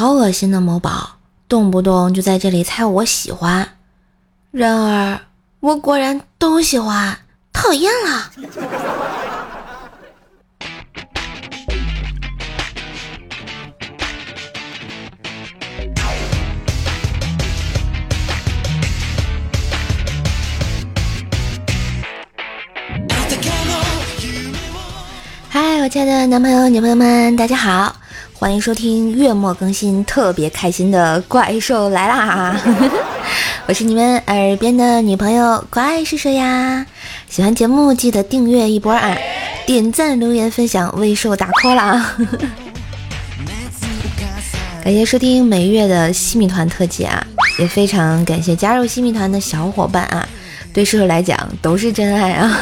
[0.00, 3.68] 好恶心的某宝，动不动就在这里猜我喜欢。
[4.50, 5.20] 然而，
[5.60, 7.18] 我果然都喜欢，
[7.52, 8.30] 讨厌了。
[25.50, 27.94] 嗨，我亲爱的男朋友、女朋友们，大家好，
[28.32, 32.58] 欢迎收听月末更新，特别开心的怪兽来啦！
[33.68, 36.86] 我是你们耳边的女朋友，怪是谁呀？
[37.28, 39.16] 喜欢节目记得订阅一波啊，
[39.66, 42.16] 点赞、留言、分享，为兽打 call 啦！
[44.82, 47.26] 感谢收听每月的西米团特辑啊，
[47.58, 50.26] 也非常感谢加入西米团的小伙伴啊，
[50.72, 52.60] 对兽来讲都是真爱啊！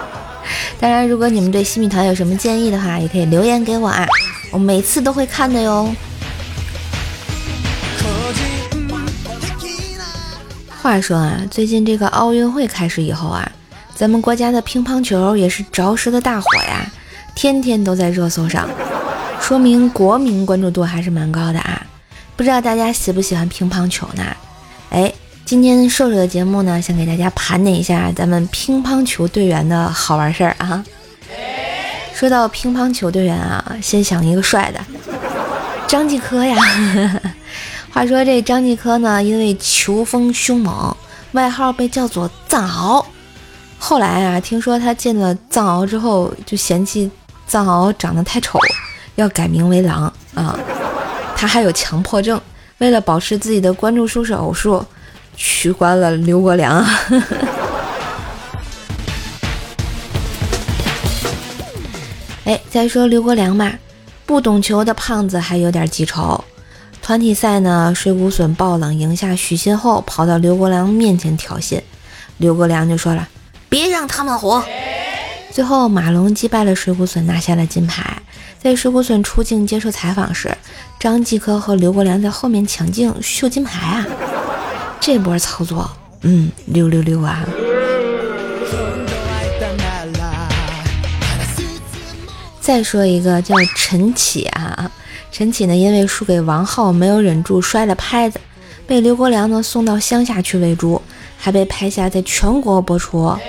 [0.78, 4.06] 当然，如果你们对西米团有什么建议的话，也可以留言给我啊，
[4.50, 5.94] 我每次都会看的哟。
[10.82, 13.50] 话说啊，最近这个奥运会开始以后啊，
[13.94, 16.90] 咱们国家的乒乓球也是着实的大火呀，
[17.34, 18.68] 天天都在热搜上，
[19.40, 21.86] 说明国民关注度还是蛮高的啊。
[22.36, 24.24] 不知道大家喜不喜欢乒乓球呢？
[24.90, 25.12] 哎。
[25.44, 30.84] 今天瘦瘦的节目呢，想给大家盘点一下咱们乒乓球队员的好玩事儿啊。
[32.18, 34.80] 说到乒乓球队员啊，先想一个帅的，
[35.86, 36.56] 张继科呀。
[37.94, 40.96] 话说这张继科呢，因为球风凶猛，
[41.30, 43.04] 外号被叫做藏獒。
[43.78, 47.08] 后来啊，听说他进了藏獒之后，就嫌弃
[47.46, 48.58] 藏獒长得太丑，
[49.14, 50.58] 要改名为狼啊。
[51.36, 52.40] 他还有强迫症，
[52.78, 54.84] 为了保持自己的关注数是偶数。
[55.36, 56.84] 取关了刘国梁。
[62.48, 63.78] 哎，再说刘国梁吧，
[64.24, 66.42] 不懂球的胖子还有点记仇。
[67.02, 71.78] 团体赛呢，水谷隼爆冷赢下许昕后，跑到刘国梁面前挑衅，
[72.38, 73.28] 刘国梁就说了
[73.68, 74.64] ：“别让他们火。”
[75.52, 78.16] 最后马龙击败了水谷隼，拿下了金牌。
[78.58, 80.56] 在水谷隼出镜接受采访时，
[80.98, 84.06] 张继科和刘国梁在后面抢镜秀金牌啊。
[84.98, 85.90] 这波操作，
[86.22, 87.46] 嗯，六六六啊！
[92.68, 94.92] 再说一个叫陈启啊，
[95.32, 98.38] 陈启呢，因为输给王浩，没有忍住摔了拍子，
[98.86, 101.00] 被刘国梁呢送到乡下去喂猪，
[101.38, 103.40] 还被拍下在全国播出啊，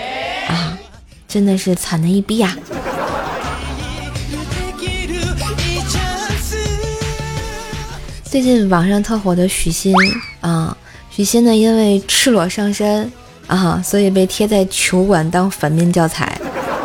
[1.27, 2.55] 真的是惨的一逼啊！
[8.23, 9.93] 最近网上特火的许昕
[10.39, 10.77] 啊。
[11.11, 13.11] 许昕呢，因为赤裸上身
[13.47, 16.38] 啊，所以被贴在球馆当反面教材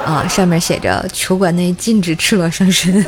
[0.05, 3.05] 啊，上面写着“球馆内禁止赤裸上身”。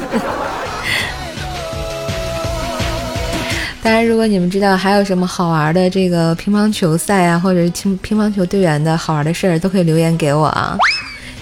[3.83, 10.77] 当然，如果你们知道还有什么好玩的这个乒乓球赛啊，或者乒乒乓球队员的好玩的事儿，都可以留言给我啊。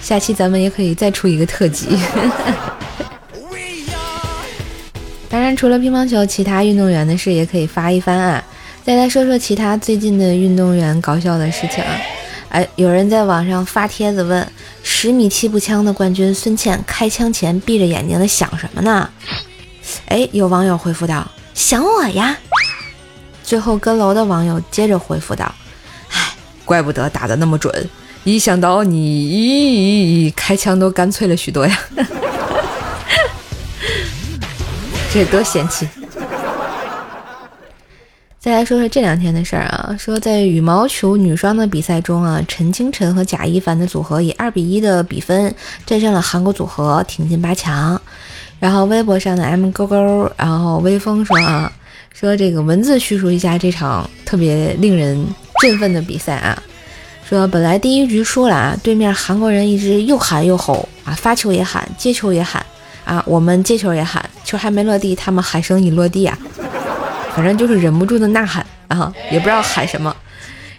[0.02, 1.98] 下期咱们也可以再出一个特辑。
[5.30, 8.44] 当然，除了乒乓球，其他运动员的事也可以发一番啊。
[8.84, 11.90] 再来说说其他最近的运动员搞笑的事情啊！
[12.54, 14.48] 哎，有人在网上发帖子问：
[14.84, 19.10] 十米气步枪的冠军孙茜开枪前闭着眼睛的想什么呢？
[20.06, 22.38] 哎，有网友回复道：想我呀。
[23.42, 25.52] 最后跟楼的网友接着回复道：
[26.12, 26.32] 哎，
[26.64, 27.90] 怪不得打的那么准，
[28.22, 31.76] 一想到你开枪都干脆了许多呀。
[35.12, 35.88] 这多嫌弃！
[38.44, 45.54] 再来说说这两天的事儿啊，说在羽毛球女双的比赛中啊，陈清晨和贾一凡的组合以二比一的比分
[45.86, 47.98] 战胜了韩国组合，挺进八强。
[48.60, 51.72] 然后微博上的 M 勾勾，然后微风说啊，
[52.12, 55.26] 说这个文字叙述一下这场特别令人
[55.62, 56.62] 振奋的比赛啊，
[57.26, 62.62] 说本来第一局输了啊，对面韩国人一直又喊又吼啊，发球也喊，接球也喊
[63.06, 66.38] 啊，我们接球也喊，球还没落地，他们喊声已落地啊。
[67.34, 70.14] 反正就是忍不住的呐喊啊，也不知道喊什么。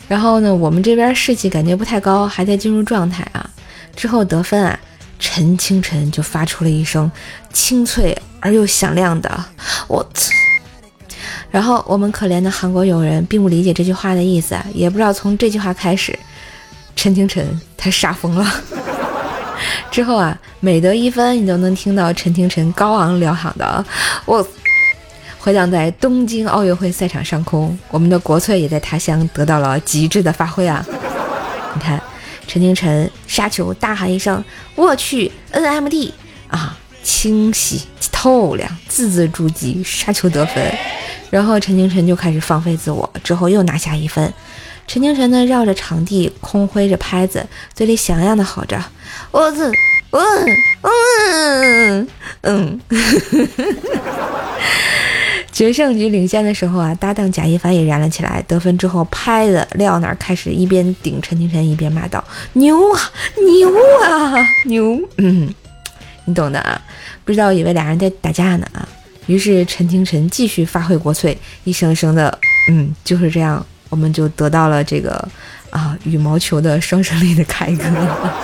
[0.07, 3.49] 然后呢，我们这边士气感觉不太高，还在进入状态啊。
[3.95, 4.79] 之后得分啊，
[5.19, 7.11] 陈清晨就发出了一声
[7.51, 9.43] 清脆而又响亮的
[9.87, 10.31] “我操”。
[11.49, 16.17] 然后我们可怜的韩国友人并不理解这句话的意思，也不知道从这句话开始，
[16.95, 18.45] 陈清晨他杀疯了。
[19.89, 23.83] 之后啊，每得一分，你都能听到陈清晨高昂辽喊的
[24.25, 24.45] “我”。
[25.45, 30.83] 回荡在东京奥运会赛场上空，我们的国粹也在他乡得到了极致的发挥啊！
[31.75, 32.01] 你看，
[32.47, 34.43] 陈清晨杀球大喊一声
[34.73, 36.09] ：“我去 NMD
[36.47, 40.75] 啊！”清晰透亮，字字珠玑，杀球得分。
[41.29, 44.33] 然后陈清晨就开始放飞自我，之后又拿下一分。
[44.87, 47.45] 陈清晨呢，绕着场地空挥着拍子，
[47.75, 48.83] 嘴里响亮的吼着
[49.29, 49.71] ：“我子，
[50.09, 52.07] 嗯嗯
[52.41, 52.81] 嗯。”
[55.55, 58.43] 决胜局领先的时候啊，搭档贾一凡也燃了起来。
[58.45, 62.21] 得分之后，拍子撂那儿，开始一边顶陈清晨，一边骂道
[62.51, 62.99] ：“牛啊，
[63.47, 63.69] 牛
[64.03, 64.35] 啊，
[64.65, 65.49] 牛！”嗯，
[66.25, 66.81] 你懂的啊。
[67.23, 68.85] 不知道以为俩人在打架呢啊。
[69.27, 72.37] 于是陈清晨继续发挥国粹，一声声的
[72.69, 73.65] 嗯，就是这样。
[73.87, 75.25] 我们就得到了这个
[75.69, 77.85] 啊羽毛球的双胜利的凯歌，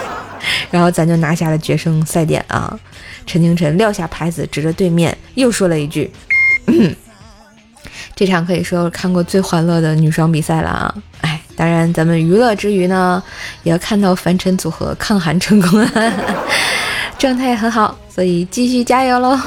[0.71, 2.79] 然后咱就拿下了决胜赛点啊！
[3.25, 6.09] 陈清晨撂下拍子，指着对面又说了一句
[8.15, 13.21] ：“这场可以说是看过最欢乐的女双比赛了啊！”哎，当然咱们娱乐之余呢，
[13.63, 15.87] 也要看到凡尘组合抗寒成功，
[17.17, 19.39] 状态也很好，所以继续加油喽！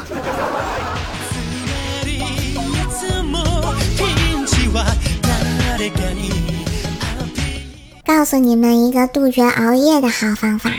[8.06, 10.70] 告诉你们一个杜绝熬夜的好方法：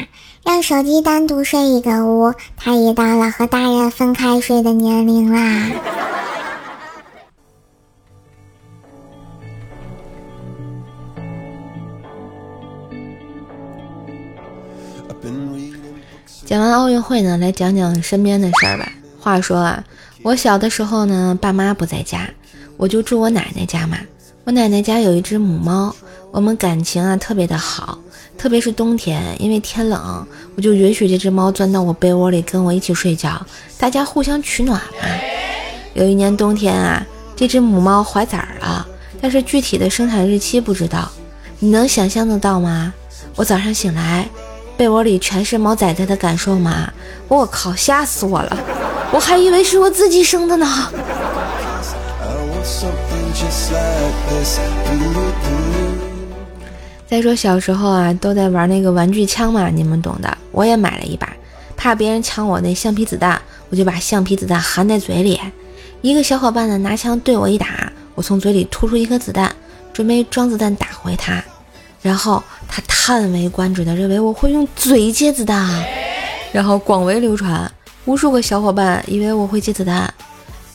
[0.44, 2.34] 让手机单独睡一个屋。
[2.56, 5.70] 它也到了和大人分开睡的年龄啦。
[16.56, 18.90] 讲完奥运会呢，来讲讲身边的事儿吧。
[19.20, 19.84] 话说啊，
[20.24, 22.30] 我小的时候呢，爸妈不在家，
[22.78, 23.98] 我就住我奶奶家嘛。
[24.46, 25.94] 我奶奶家有一只母猫。
[26.32, 28.00] 我们感情啊特别的好，
[28.38, 30.26] 特别是冬天，因为天冷，
[30.56, 33.46] 我就允许这只猫钻到我被窝里跟我一起睡觉，
[33.78, 35.10] 大家互相取暖嘛。
[35.94, 37.06] 有一年冬天啊，
[37.36, 38.88] 这只母猫怀崽了，
[39.20, 41.12] 但是具体的生产日期不知道，
[41.60, 42.94] 你能想象得到吗？
[43.36, 44.30] 我早上醒来，
[44.78, 46.92] 被窝里全是猫崽崽的感受吗？
[47.28, 48.58] 我靠，吓死我了，
[49.12, 50.92] 我还以为是我自己生的呢。
[57.08, 60.38] 再说小时候啊，都在玩那个玩具枪嘛，你们懂的。
[60.52, 61.32] 我也买了一把，
[61.78, 65.40] 怕别人抢我那橡皮子弹，我就把橡皮子弹含在嘴里。
[66.02, 69.56] 一个小伙伴呢拿枪对我一打，我从嘴里吐出一颗子弹，
[69.94, 71.42] 准备装子弹打回他。
[72.02, 75.84] 然后他叹为观止的认为我会用嘴接子弹，
[76.52, 77.72] 然后广为流传，
[78.06, 80.14] 无数个小伙伴以为我会接子弹，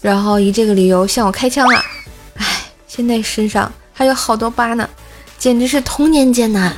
[0.01, 1.81] 然后以这个理由向我开枪了。
[2.37, 2.47] 唉，
[2.87, 4.89] 现在身上还有好多疤呢。
[5.39, 6.77] 简直是童年艰难。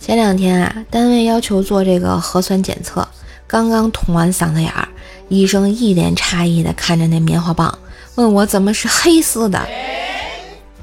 [0.00, 3.08] 前两天啊，单位要求做这个核酸检测，
[3.48, 4.86] 刚刚捅完嗓子眼儿，
[5.28, 7.78] 医生一脸诧异的看着那棉花棒，
[8.14, 9.66] 问我怎么是黑色的。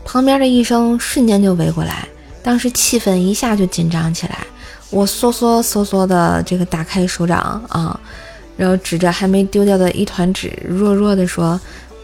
[0.04, 2.08] 旁边的医生瞬间就围过来，
[2.44, 4.40] 当时气氛一下就紧张起来。
[4.90, 8.00] 我缩缩缩缩的这个打开手掌啊。
[8.58, 11.60] 然后指着还没丢掉的一团纸，弱弱的说：“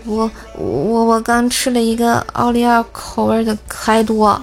[0.05, 4.41] 我我我刚吃了一个奥利奥口味的可爱多。”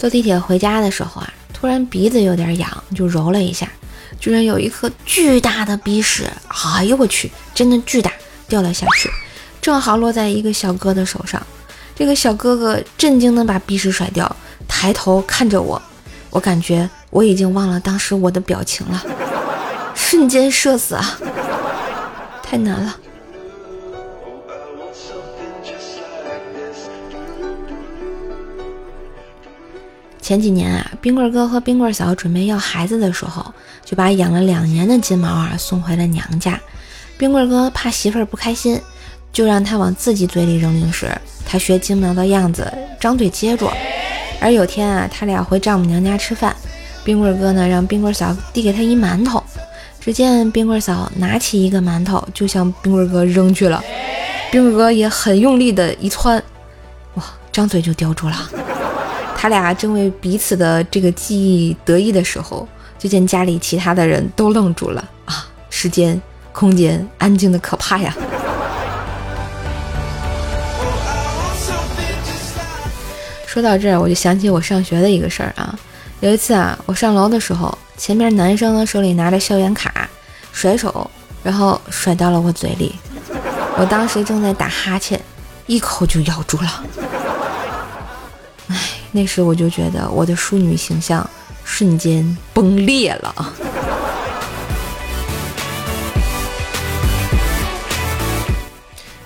[0.00, 3.68] 坐地铁回家的时候啊，突然鼻子有点痒，就揉了一下，
[4.18, 6.26] 居然有一颗巨大的鼻屎！
[6.74, 8.10] 哎呦我去，真的巨大，
[8.48, 9.10] 掉了下去，
[9.60, 11.46] 正好落在一个小哥的手上。
[11.94, 14.34] 这个小哥哥震惊的把鼻屎甩掉。
[14.66, 15.82] 抬头看着我，
[16.30, 19.04] 我感觉我已经忘了当时我的表情了，
[19.94, 21.18] 瞬间社死啊！
[22.42, 22.96] 太难了。
[30.30, 33.52] 前几年啊，冰棍哥和冰棍嫂准备要孩子的时候，
[33.84, 36.56] 就把养了两年的金毛啊送回了娘家。
[37.18, 38.80] 冰棍哥怕媳妇儿不开心，
[39.32, 41.10] 就让他往自己嘴里扔零食。
[41.44, 43.68] 他学金毛的样子，张嘴接住。
[44.40, 46.54] 而有天啊，他俩回丈母娘家吃饭，
[47.02, 49.42] 冰棍哥呢让冰棍嫂递给他一馒头，
[49.98, 53.82] 只见冰棍嫂拿起一个馒头就向冰棍哥扔去了，
[54.52, 56.40] 冰棍哥也很用力的一窜，
[57.14, 58.48] 哇，张嘴就叼住了。
[59.42, 62.68] 他俩正为彼此的这个记忆得意的时候，
[62.98, 66.20] 就见家里其他的人都愣住了啊，时间、
[66.52, 68.14] 空间安静的可怕呀。
[73.46, 75.74] 说到这儿，我就想起我上学的一个事儿啊。
[76.20, 80.06] 有一次啊，我上楼的时候，前面男生呢手里拿着校园卡，
[80.52, 81.10] 甩手，
[81.42, 82.94] 然后甩到了我嘴里。
[83.78, 85.18] 我当时正在打哈欠，
[85.64, 86.84] 一口就咬住了。
[89.12, 91.28] 那时我就觉得我的淑女形象
[91.64, 93.54] 瞬间崩裂了。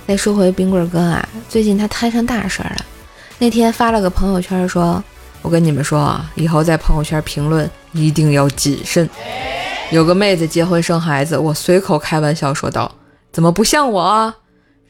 [0.07, 2.77] 再说回冰棍哥啊，最近他摊上大事了。
[3.39, 5.03] 那天发了个朋友圈说
[5.41, 9.09] ：“我跟你们说啊，以后在朋友圈评论一定要谨慎。”
[9.91, 12.91] 有个妹子结婚生孩子，我随口开玩笑说道
[13.33, 14.35] ：“怎么不像我啊？”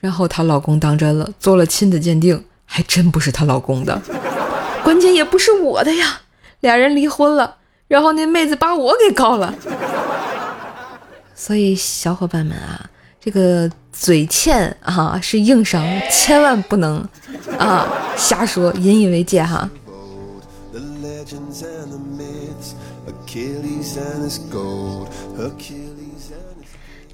[0.00, 4.00] 然后她老公当真了，做了亲子鉴定，还真不是她老公的，
[4.84, 6.20] 关键也不是我的呀。
[6.60, 7.56] 俩人离婚了，
[7.88, 9.52] 然后那妹子把我给告了。
[11.34, 12.90] 所以小伙伴们啊。
[13.20, 16.98] 这个嘴欠啊是硬伤，千万不能
[17.58, 17.88] 啊
[18.18, 19.66] 瞎说，引以为戒哈。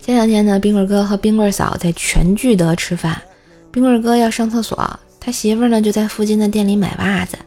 [0.03, 3.23] 前两天呢，冰棍哥和冰棍嫂在全聚德吃饭，
[3.71, 7.39] 冰棍哥要上厕所，他媳妇呢就在附近的店里买袜子。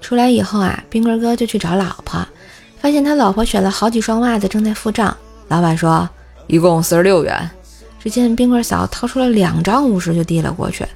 [0.00, 2.26] 出来以后啊，冰棍哥就去找老婆，
[2.80, 5.16] 发现他老婆选了好几双袜子正在付账，
[5.48, 6.08] 老板说
[6.46, 7.50] 一共四十六元。
[8.00, 10.86] 只见冰棍嫂掏出了两张五十，就递了过去。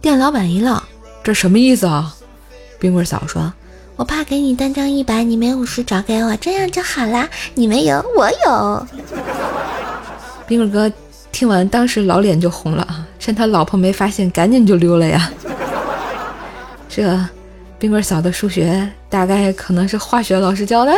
[0.00, 0.82] 店老板一愣
[1.22, 2.14] ：“这什么意思啊？”
[2.80, 3.52] 冰棍嫂说
[3.96, 7.28] ：“我怕给你单张一百，你没五十找给我，这样就好啦。
[7.54, 8.86] 你没有，我有。”
[10.48, 10.90] 冰棍哥
[11.30, 13.06] 听完，当时老脸就红了啊！
[13.18, 15.30] 趁他老婆没发现，赶紧就溜了呀。
[16.88, 17.18] 这
[17.86, 20.92] 冰棍嫂的数学大概可能是化学老师教的。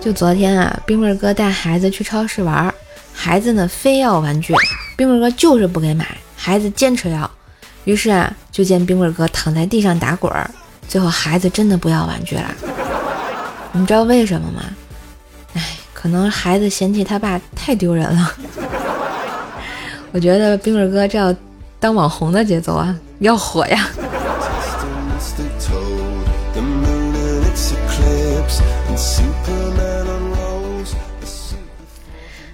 [0.00, 2.72] 就昨天啊，冰棍哥带孩子去超市玩，
[3.12, 4.54] 孩子呢非要玩具，
[4.96, 7.28] 冰棍哥就是不给买，孩子坚持要，
[7.82, 10.48] 于是啊，就见冰棍哥躺在地上打滚儿，
[10.86, 12.54] 最后孩子真的不要玩具了。
[13.72, 14.62] 你知道为什么吗？
[15.54, 15.60] 哎，
[15.92, 18.32] 可能孩子嫌弃他爸太丢人了。
[20.14, 21.34] 我觉得冰棍哥这要
[21.80, 23.88] 当网红的节奏啊，要火呀。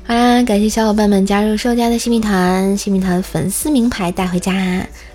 [0.07, 4.55] 好啦，感谢小伙伴们加入兽家的新米团，新米团粉丝名牌带回家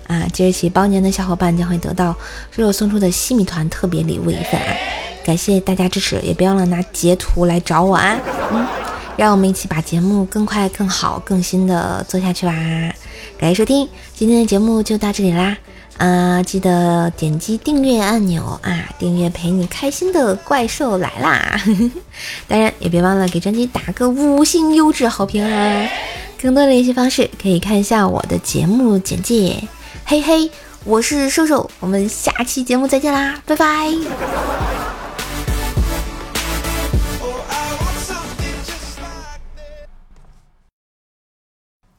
[0.06, 0.24] 啊！
[0.32, 2.16] 即日起包年的小伙伴将会得到
[2.54, 4.72] 肉肉送出的新米团特别礼物一份啊！
[5.24, 8.16] 感谢大家支持，也别忘了拿截图来找我啊！
[8.52, 8.64] 嗯，
[9.16, 12.52] 让我们一起把节目更快、更好、更新的做下去吧！
[13.38, 15.56] 感谢收听，今天的节目就到这里啦。
[15.96, 18.90] 啊，记得点击订阅按钮啊！
[18.98, 21.58] 订阅陪你开心的怪兽来啦！
[22.46, 25.88] 当然也别忘了给专辑打个五星优质好评啊！
[26.38, 29.56] 更多联系方式可以看一下我的节目简介。
[30.04, 30.50] 嘿嘿，
[30.84, 34.75] 我是瘦瘦，我们下期节目再见啦，拜拜！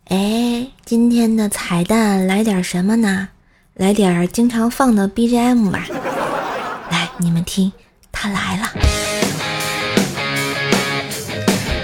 [0.09, 3.27] 哎，今天的彩蛋来点什么呢？
[3.73, 5.85] 来点经常放的 BGM 吧，
[6.89, 7.73] 来，你们听，
[8.09, 8.71] 他来了。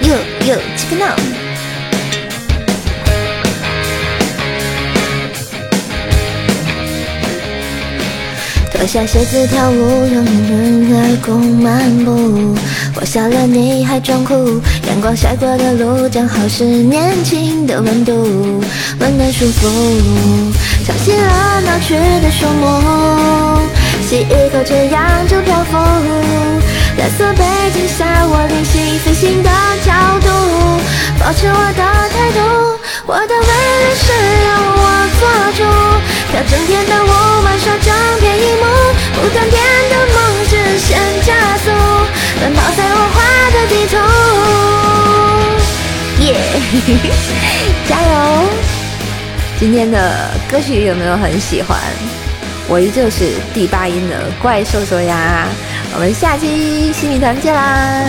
[0.03, 0.15] 哟
[0.47, 1.42] 哟切克闹。
[8.83, 12.53] 脱下鞋子跳舞，让人海空漫步。
[12.95, 14.33] 我笑了，你还装酷。
[14.89, 18.61] 阳光晒过的路，正好是年轻的温度，
[18.99, 19.69] 温暖舒服。
[20.85, 23.61] 吵醒了闹区的树木，
[24.05, 25.77] 吸一口这样就漂浮。
[26.97, 29.49] 蓝色背景下，我练习飞行的
[29.85, 30.27] 角度，
[31.21, 32.39] 保持我的态度。
[33.05, 34.11] 我的未来是
[34.43, 34.83] 由我
[35.21, 35.23] 做
[35.55, 35.63] 主，
[36.31, 37.12] 跳整天的舞，
[39.23, 39.57] 不断电
[39.89, 40.15] 的梦
[40.49, 41.71] 直线加速，
[42.41, 43.15] 奔跑在我画
[43.51, 43.95] 的地图。
[46.25, 46.27] 耶，
[47.87, 48.11] 加油！
[49.57, 51.79] 今天的歌曲有没有很喜欢？
[52.67, 55.47] 我依旧是第八音的怪兽兽呀！
[55.93, 58.03] 我们下期新米团见啦！